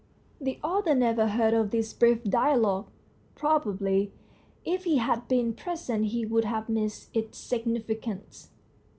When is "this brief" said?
1.69-2.23